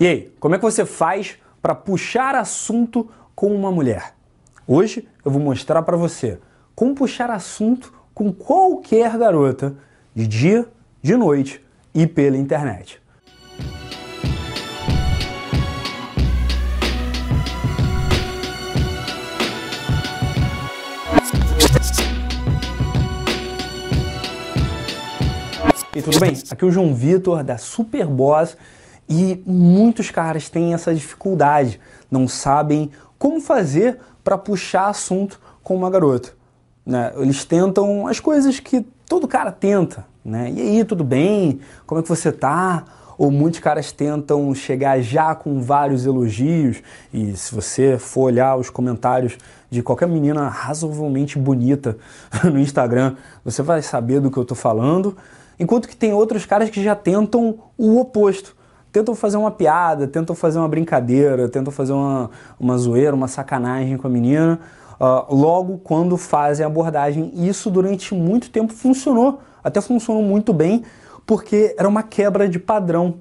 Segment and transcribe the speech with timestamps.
[0.00, 4.14] E aí, como é que você faz para puxar assunto com uma mulher?
[4.66, 6.38] Hoje eu vou mostrar para você
[6.74, 9.76] como puxar assunto com qualquer garota,
[10.14, 10.66] de dia,
[11.02, 12.98] de noite e pela internet.
[25.94, 26.32] E tudo bem?
[26.50, 28.56] Aqui é o João Vitor da Superboss
[29.10, 35.90] e muitos caras têm essa dificuldade, não sabem como fazer para puxar assunto com uma
[35.90, 36.30] garota.
[36.86, 37.12] Né?
[37.16, 40.52] Eles tentam as coisas que todo cara tenta, né?
[40.54, 41.60] E aí, tudo bem?
[41.84, 42.84] Como é que você tá?
[43.18, 46.80] Ou muitos caras tentam chegar já com vários elogios,
[47.12, 49.36] e se você for olhar os comentários
[49.68, 51.98] de qualquer menina razoavelmente bonita
[52.44, 55.16] no Instagram, você vai saber do que eu tô falando.
[55.58, 58.56] Enquanto que tem outros caras que já tentam o oposto
[58.92, 63.96] tentam fazer uma piada, tentam fazer uma brincadeira, tentam fazer uma, uma zoeira, uma sacanagem
[63.96, 64.60] com a menina,
[65.00, 67.30] uh, logo quando fazem a abordagem.
[67.34, 70.82] E isso durante muito tempo funcionou, até funcionou muito bem,
[71.24, 73.20] porque era uma quebra de padrão.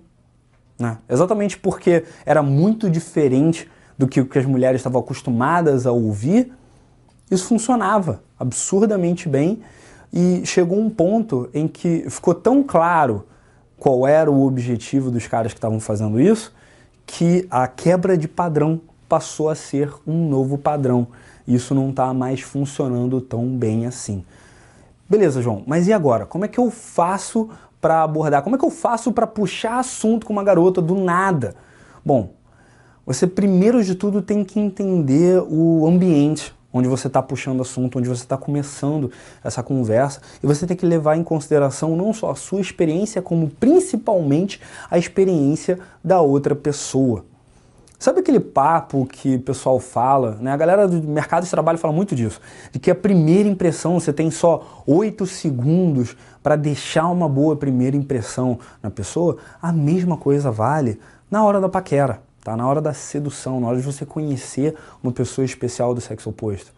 [0.78, 0.98] Né?
[1.10, 6.54] Exatamente porque era muito diferente do que, que as mulheres estavam acostumadas a ouvir,
[7.30, 9.62] isso funcionava absurdamente bem
[10.12, 13.26] e chegou um ponto em que ficou tão claro
[13.80, 16.54] qual era o objetivo dos caras que estavam fazendo isso,
[17.06, 21.08] que a quebra de padrão passou a ser um novo padrão.
[21.48, 24.24] Isso não está mais funcionando tão bem assim.
[25.10, 26.26] Beleza, João, mas e agora?
[26.26, 27.50] Como é que eu faço
[27.82, 28.44] para abordar?
[28.44, 31.56] Como é que eu faço para puxar assunto com uma garota do nada?
[32.06, 32.34] Bom,
[33.06, 38.08] você primeiro de tudo tem que entender o ambiente onde você está puxando assunto, onde
[38.08, 39.12] você está começando
[39.44, 43.50] essa conversa, e você tem que levar em consideração não só a sua experiência, como
[43.50, 47.26] principalmente a experiência da outra pessoa.
[47.98, 50.54] Sabe aquele papo que o pessoal fala, né?
[50.54, 52.40] A galera do mercado de trabalho fala muito disso,
[52.72, 57.98] de que a primeira impressão você tem só oito segundos para deixar uma boa primeira
[57.98, 59.36] impressão na pessoa.
[59.62, 60.98] A mesma coisa vale
[61.30, 62.56] na hora da paquera tá?
[62.56, 66.72] Na hora da sedução, na hora de você conhecer uma pessoa especial do sexo oposto.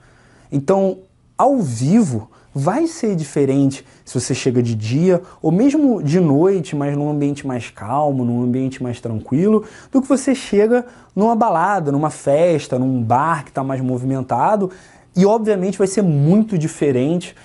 [0.51, 0.99] Então,
[1.37, 6.95] ao vivo, vai ser diferente se você chega de dia ou mesmo de noite, mas
[6.97, 10.85] num ambiente mais calmo, num ambiente mais tranquilo, do que você chega
[11.15, 14.69] numa balada, numa festa, num bar que está mais movimentado.
[15.15, 17.35] E obviamente vai ser muito diferente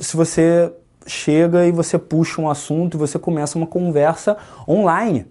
[0.00, 0.72] se você
[1.06, 4.36] chega e você puxa um assunto e você começa uma conversa
[4.66, 5.26] online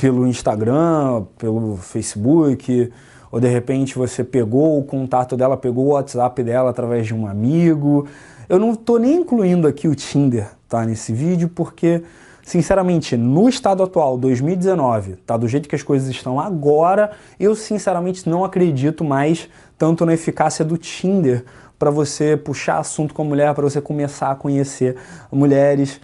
[0.00, 2.90] pelo Instagram, pelo Facebook,
[3.30, 7.26] ou de repente você pegou o contato dela, pegou o WhatsApp dela através de um
[7.26, 8.06] amigo.
[8.48, 12.02] Eu não estou nem incluindo aqui o Tinder, tá, nesse vídeo, porque
[12.42, 18.28] sinceramente, no estado atual, 2019, tá do jeito que as coisas estão agora, eu sinceramente
[18.28, 21.44] não acredito mais tanto na eficácia do Tinder
[21.78, 24.96] para você puxar assunto com a mulher, para você começar a conhecer
[25.30, 26.00] mulheres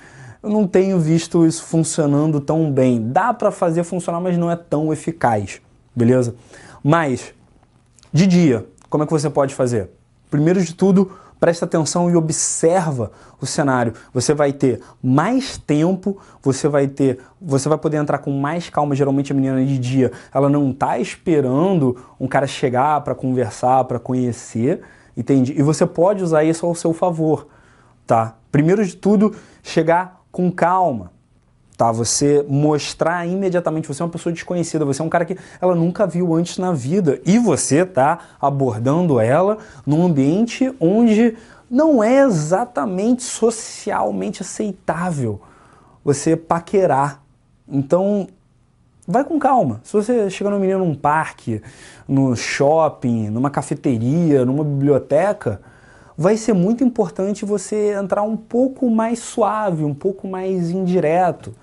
[0.46, 3.10] eu não tenho visto isso funcionando tão bem.
[3.10, 5.60] Dá para fazer funcionar, mas não é tão eficaz,
[5.94, 6.36] beleza?
[6.84, 7.34] Mas,
[8.12, 9.90] de dia, como é que você pode fazer?
[10.30, 13.92] Primeiro de tudo, presta atenção e observa o cenário.
[14.14, 18.94] Você vai ter mais tempo, você vai ter, você vai poder entrar com mais calma.
[18.94, 23.98] Geralmente a menina de dia, ela não está esperando um cara chegar para conversar, para
[23.98, 24.80] conhecer,
[25.16, 25.54] entende?
[25.58, 27.48] E você pode usar isso ao seu favor,
[28.06, 28.36] tá?
[28.52, 31.12] Primeiro de tudo, chegar com calma.
[31.78, 35.74] Tá, você mostrar imediatamente, você é uma pessoa desconhecida, você é um cara que ela
[35.74, 41.34] nunca viu antes na vida e você tá abordando ela num ambiente onde
[41.70, 45.40] não é exatamente socialmente aceitável
[46.04, 47.22] você paquerar.
[47.66, 48.28] Então,
[49.08, 49.80] vai com calma.
[49.84, 51.62] Se você chegar no menino num parque,
[52.06, 55.62] no shopping, numa cafeteria, numa biblioteca,
[56.16, 61.54] vai ser muito importante você entrar um pouco mais suave, um pouco mais indireto.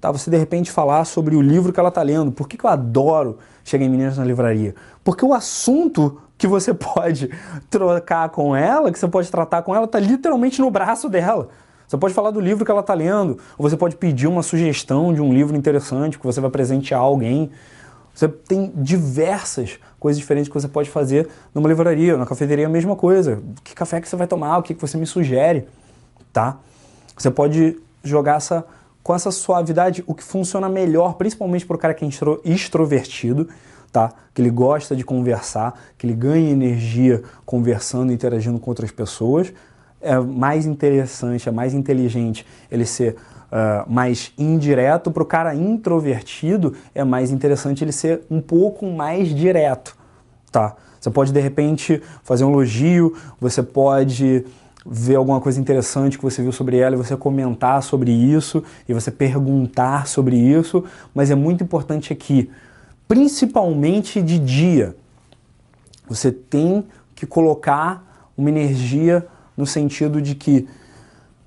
[0.00, 0.10] Tá?
[0.10, 2.30] Você de repente falar sobre o livro que ela está lendo.
[2.30, 4.74] Por que, que eu adoro chegar em Meninas na Livraria?
[5.02, 7.30] Porque o assunto que você pode
[7.70, 11.48] trocar com ela, que você pode tratar com ela, está literalmente no braço dela.
[11.86, 15.12] Você pode falar do livro que ela está lendo, ou você pode pedir uma sugestão
[15.12, 17.50] de um livro interessante que você vai presentear alguém.
[18.14, 22.94] Você tem diversas coisas diferentes que você pode fazer numa livraria, na cafeteria, a mesma
[22.94, 23.42] coisa.
[23.64, 25.66] Que café que você vai tomar, o que você me sugere,
[26.32, 26.58] tá?
[27.16, 28.64] Você pode jogar essa,
[29.02, 32.08] com essa suavidade o que funciona melhor, principalmente para o cara que é
[32.44, 33.48] extrovertido,
[33.90, 34.12] tá?
[34.34, 39.52] Que ele gosta de conversar, que ele ganha energia conversando, interagindo com outras pessoas.
[40.02, 43.16] É mais interessante, é mais inteligente ele ser
[43.52, 49.28] uh, mais indireto, para o cara introvertido é mais interessante ele ser um pouco mais
[49.28, 49.96] direto,
[50.50, 50.74] tá?
[50.98, 54.44] Você pode de repente fazer um elogio, você pode
[54.84, 58.94] ver alguma coisa interessante que você viu sobre ela e você comentar sobre isso e
[58.94, 60.84] você perguntar sobre isso,
[61.14, 62.50] mas é muito importante aqui,
[63.06, 64.96] principalmente de dia,
[66.08, 66.84] você tem
[67.14, 69.26] que colocar uma energia
[69.56, 70.66] no sentido de que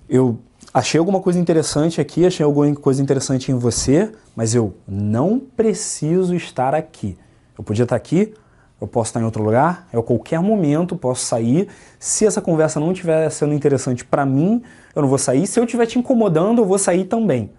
[0.08, 0.38] eu
[0.74, 6.36] achei alguma coisa interessante aqui, achei alguma coisa interessante em você, mas eu não preciso
[6.36, 7.18] estar aqui.
[7.58, 8.34] Eu podia estar aqui,
[8.80, 11.70] eu posso estar em outro lugar, eu a qualquer momento posso sair.
[11.98, 14.62] Se essa conversa não estiver sendo interessante para mim,
[14.94, 15.48] eu não vou sair.
[15.48, 17.52] Se eu estiver te incomodando, eu vou sair também.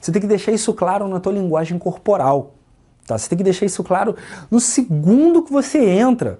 [0.00, 2.54] Você tem que deixar isso claro na tua linguagem corporal.
[3.06, 3.18] Tá?
[3.18, 4.14] Você tem que deixar isso claro
[4.50, 6.38] no segundo que você entra.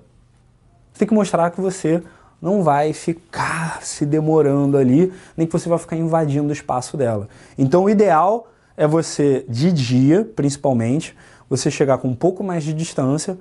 [0.93, 2.03] Você tem que mostrar que você
[2.41, 7.29] não vai ficar se demorando ali, nem que você vai ficar invadindo o espaço dela.
[7.59, 11.15] Então o ideal é você, de dia, principalmente,
[11.49, 13.37] você chegar com um pouco mais de distância,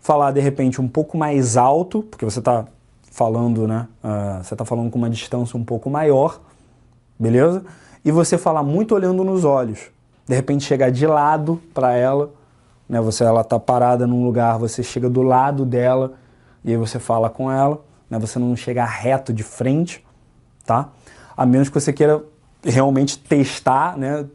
[0.00, 2.66] falar de repente um pouco mais alto, porque você está
[3.10, 3.88] falando, né?
[4.02, 6.40] Uh, você está falando com uma distância um pouco maior,
[7.18, 7.64] beleza?
[8.04, 9.90] E você falar muito olhando nos olhos.
[10.26, 12.30] De repente chegar de lado para ela,
[12.88, 13.00] né?
[13.00, 16.14] Você ela tá parada num lugar, você chega do lado dela
[16.64, 17.80] e aí você fala com ela,
[18.12, 18.18] né?
[18.18, 20.04] Você não chegar reto de frente,
[20.66, 20.90] tá?
[21.34, 22.22] A menos que você queira
[22.62, 24.26] realmente testar, né?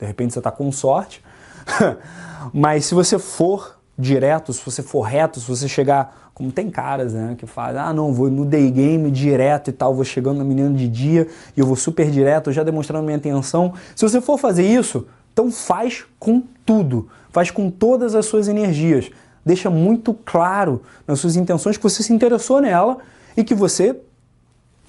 [0.00, 1.22] De repente você está com sorte.
[2.52, 7.12] Mas se você for direto, se você for reto, se você chegar, como tem caras,
[7.12, 10.44] né, que fazem, ah, não, vou no day game direto e tal, vou chegando na
[10.44, 13.74] menina de dia e eu vou super direto, já demonstrando minha atenção.
[13.94, 19.10] Se você for fazer isso, então faz com tudo, faz com todas as suas energias.
[19.44, 22.98] Deixa muito claro nas suas intenções que você se interessou nela
[23.36, 24.00] e que você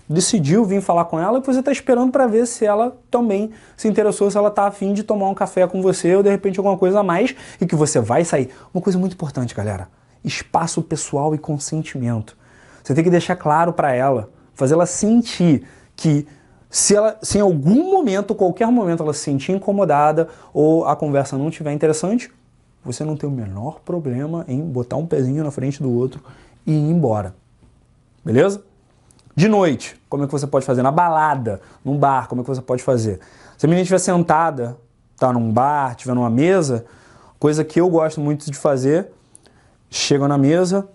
[0.09, 3.87] decidiu vir falar com ela e você está esperando para ver se ela também se
[3.87, 6.77] interessou, se ela está afim de tomar um café com você ou de repente alguma
[6.77, 8.49] coisa a mais e que você vai sair.
[8.73, 9.89] Uma coisa muito importante, galera:
[10.23, 12.37] espaço pessoal e consentimento.
[12.83, 16.25] Você tem que deixar claro para ela, fazer ela sentir que
[16.69, 21.37] se, ela, se em algum momento, qualquer momento, ela se sentir incomodada ou a conversa
[21.37, 22.31] não estiver interessante,
[22.83, 26.21] você não tem o menor problema em botar um pezinho na frente do outro
[26.65, 27.35] e ir embora.
[28.27, 28.61] Beleza?
[29.33, 30.83] De noite, como é que você pode fazer?
[30.83, 33.21] Na balada, num bar, como é que você pode fazer?
[33.57, 34.75] Se a menina estiver sentada,
[35.17, 36.83] tá num bar, estiver numa mesa,
[37.39, 39.07] coisa que eu gosto muito de fazer,
[39.89, 40.89] chego na mesa,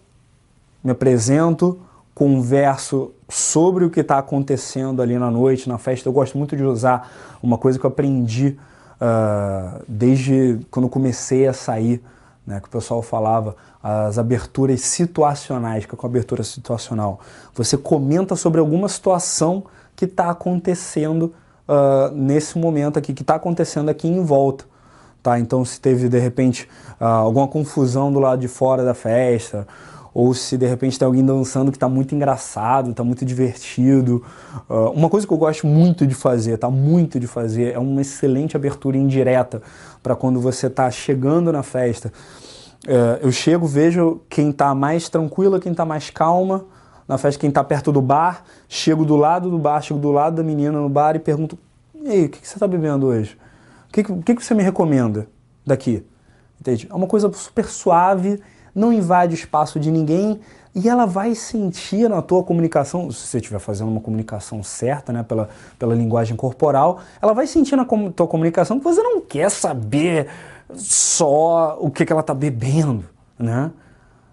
[0.84, 1.80] me apresento,
[2.14, 6.06] converso sobre o que está acontecendo ali na noite, na festa.
[6.06, 7.10] Eu gosto muito de usar
[7.42, 8.58] uma coisa que eu aprendi
[9.00, 12.04] uh, desde quando comecei a sair,
[12.46, 17.20] né, que o pessoal falava, as aberturas situacionais, que é com abertura situacional.
[17.54, 21.34] Você comenta sobre alguma situação que está acontecendo
[21.68, 24.64] uh, nesse momento aqui, que está acontecendo aqui em volta.
[25.22, 25.38] Tá?
[25.38, 26.68] Então, se teve de repente
[27.00, 29.66] uh, alguma confusão do lado de fora da festa,
[30.14, 34.22] ou se de repente tem alguém dançando que está muito engraçado, está muito divertido.
[34.68, 36.70] Uh, uma coisa que eu gosto muito de fazer, tá?
[36.70, 39.62] Muito de fazer, é uma excelente abertura indireta
[40.02, 42.12] para quando você está chegando na festa
[42.86, 46.64] é, eu chego, vejo quem está mais tranquila, quem está mais calma
[47.06, 50.36] na festa, quem está perto do bar, chego do lado do bar, chego do lado
[50.36, 51.56] da menina no bar e pergunto:
[51.94, 53.38] E aí, o que, que você está bebendo hoje?
[53.88, 55.28] O que, que, que você me recomenda
[55.64, 56.04] daqui?
[56.60, 56.88] Entende?
[56.90, 58.40] É uma coisa super suave,
[58.74, 60.40] não invade o espaço de ninguém
[60.74, 65.22] e ela vai sentir na tua comunicação, se você estiver fazendo uma comunicação certa, né,
[65.22, 70.28] pela, pela linguagem corporal, ela vai sentir na tua comunicação que você não quer saber
[70.74, 73.04] só o que, que ela está bebendo,
[73.38, 73.70] né?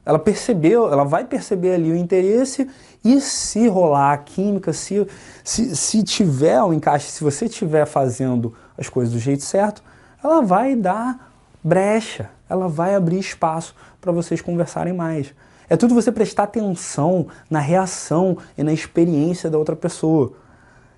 [0.06, 2.68] Ela percebeu, ela vai perceber ali o interesse
[3.04, 5.06] e se rolar a química, se,
[5.44, 9.84] se, se tiver o um encaixe, se você estiver fazendo as coisas do jeito certo,
[10.24, 11.32] ela vai dar
[11.64, 15.34] brecha, ela vai abrir espaço para vocês conversarem mais.
[15.70, 20.34] É tudo você prestar atenção na reação e na experiência da outra pessoa.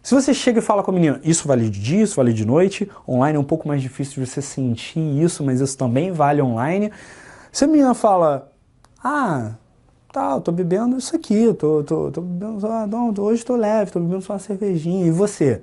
[0.02, 2.46] Se você chega e fala com a menina, isso vale de dia, isso vale de
[2.46, 6.42] noite, online é um pouco mais difícil de você sentir isso, mas isso também vale
[6.42, 6.92] online.
[7.52, 8.52] Se a menina fala,
[9.04, 9.52] ah,
[10.12, 13.92] tá, eu tô bebendo isso aqui, tô, tô, tô bebendo só, não, hoje tô leve,
[13.92, 15.62] tô bebendo só uma cervejinha, e você?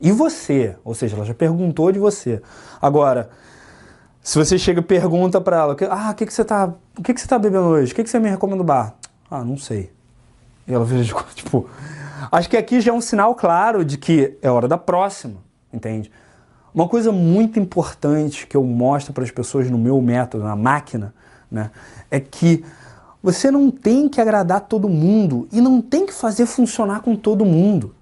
[0.00, 0.76] E você?
[0.84, 2.40] Ou seja, ela já perguntou de você.
[2.80, 3.30] Agora,
[4.24, 7.14] se você chega e pergunta para ela, ah, o que, que você tá, o que,
[7.14, 7.92] que você tá bebendo hoje?
[7.92, 8.96] O que, que você me recomenda no bar?
[9.30, 9.92] Ah, não sei.
[10.66, 11.04] E ela vira,
[11.36, 11.68] tipo,
[12.30, 15.36] Acho que aqui já é um sinal claro de que é hora da próxima,
[15.72, 16.10] entende?
[16.74, 21.14] Uma coisa muito importante que eu mostro para as pessoas no meu método, na máquina,
[21.50, 21.70] né,
[22.10, 22.64] é que
[23.22, 27.44] você não tem que agradar todo mundo e não tem que fazer funcionar com todo
[27.44, 27.94] mundo.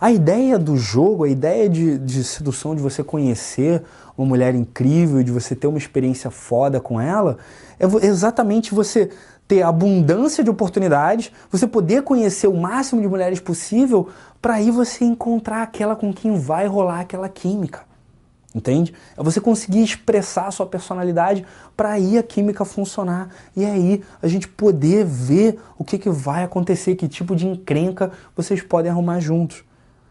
[0.00, 3.82] A ideia do jogo, a ideia de, de sedução, de você conhecer
[4.16, 7.36] uma mulher incrível, de você ter uma experiência foda com ela,
[7.78, 9.10] é exatamente você
[9.46, 14.08] ter abundância de oportunidades, você poder conhecer o máximo de mulheres possível,
[14.40, 17.82] para aí você encontrar aquela com quem vai rolar aquela química.
[18.54, 18.94] Entende?
[19.18, 21.44] É você conseguir expressar a sua personalidade
[21.76, 26.42] para aí a química funcionar e aí a gente poder ver o que, que vai
[26.42, 29.62] acontecer, que tipo de encrenca vocês podem arrumar juntos.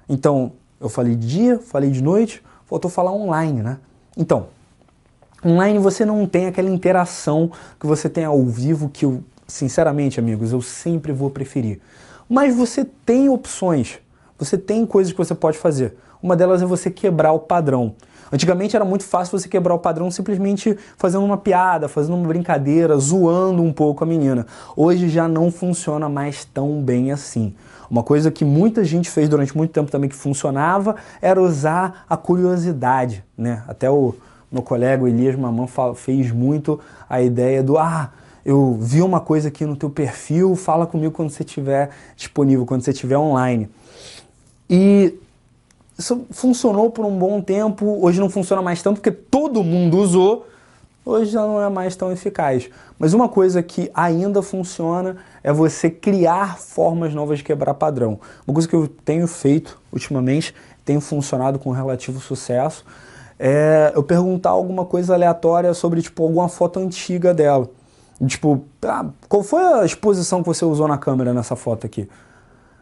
[0.09, 3.77] Então, eu falei de dia, falei de noite, faltou falar online, né?
[4.17, 4.47] Então,
[5.45, 10.51] online você não tem aquela interação que você tem ao vivo, que eu, sinceramente, amigos,
[10.51, 11.79] eu sempre vou preferir.
[12.27, 13.99] Mas você tem opções,
[14.39, 15.95] você tem coisas que você pode fazer.
[16.23, 17.93] Uma delas é você quebrar o padrão.
[18.31, 22.97] Antigamente era muito fácil você quebrar o padrão simplesmente fazendo uma piada, fazendo uma brincadeira,
[22.97, 24.45] zoando um pouco a menina.
[24.75, 27.55] Hoje já não funciona mais tão bem assim.
[27.89, 32.15] Uma coisa que muita gente fez durante muito tempo também que funcionava era usar a
[32.15, 33.63] curiosidade, né?
[33.67, 34.13] Até o
[34.51, 35.65] meu colega Elias Mamã
[35.95, 36.79] fez muito
[37.09, 38.11] a ideia do ah,
[38.45, 42.83] eu vi uma coisa aqui no teu perfil, fala comigo quando você estiver disponível, quando
[42.83, 43.69] você estiver online.
[44.69, 45.17] E
[45.97, 50.47] isso funcionou por um bom tempo, hoje não funciona mais tanto porque todo mundo usou,
[51.05, 52.69] hoje já não é mais tão eficaz.
[52.97, 58.19] Mas uma coisa que ainda funciona é você criar formas novas de quebrar padrão.
[58.47, 60.53] Uma coisa que eu tenho feito ultimamente,
[60.85, 62.85] tem funcionado com relativo sucesso,
[63.37, 67.69] é eu perguntar alguma coisa aleatória sobre tipo alguma foto antiga dela.
[68.25, 72.09] Tipo, ah, qual foi a exposição que você usou na câmera nessa foto aqui?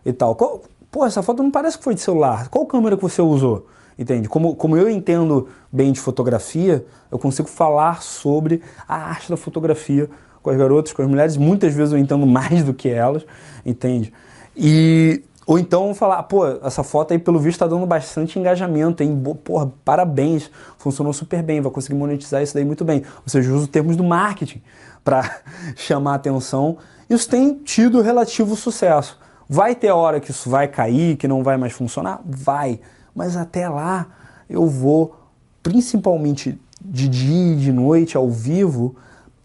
[0.04, 0.36] E tal.
[0.36, 2.50] Qual, pô, essa foto não parece que foi de celular.
[2.50, 3.68] Qual câmera que você usou?
[3.98, 4.30] Entende?
[4.30, 10.10] Como, como eu entendo bem de fotografia, eu consigo falar sobre a arte da fotografia
[10.42, 11.36] com as garotas, com as mulheres.
[11.36, 13.26] Muitas vezes eu entendo mais do que elas,
[13.66, 14.14] entende?
[14.56, 19.24] E ou então falar, pô, essa foto aí pelo visto está dando bastante engajamento, hein?
[19.46, 23.04] Porra, parabéns, funcionou super bem, vai conseguir monetizar isso daí muito bem.
[23.24, 24.62] Ou seja, usa os termos do marketing
[25.06, 25.40] para
[25.74, 26.78] chamar atenção.
[27.10, 29.18] Isso tem tido relativo sucesso.
[29.50, 32.22] Vai ter hora que isso vai cair, que não vai mais funcionar?
[32.26, 32.80] Vai.
[33.16, 34.08] Mas até lá
[34.50, 35.16] eu vou,
[35.64, 38.96] principalmente de dia e de noite, ao vivo,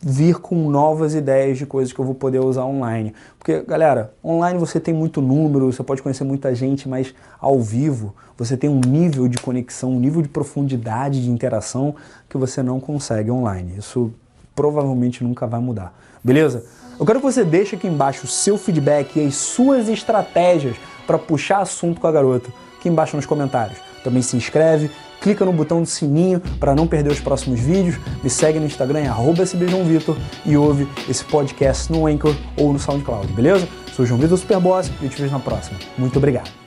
[0.01, 3.15] vir com novas ideias de coisas que eu vou poder usar online.
[3.39, 8.15] Porque, galera, online você tem muito número, você pode conhecer muita gente, mas ao vivo
[8.37, 11.95] você tem um nível de conexão, um nível de profundidade de interação
[12.29, 13.75] que você não consegue online.
[13.79, 14.13] Isso
[14.55, 15.95] provavelmente nunca vai mudar.
[16.23, 16.65] Beleza?
[16.99, 21.19] Eu quero que você deixe aqui embaixo o seu feedback e as suas estratégias para
[21.19, 23.79] puxar assunto com a garota aqui embaixo nos comentários.
[24.03, 28.29] Também se inscreve, clica no botão do sininho para não perder os próximos vídeos, me
[28.29, 29.05] segue no Instagram,
[29.45, 33.69] @sbjoãovitor e ouve esse podcast no Anchor ou no SoundCloud, beleza?
[33.95, 35.79] Sou João Vitor Superboss e eu te vejo na próxima.
[35.97, 36.62] Muito obrigado.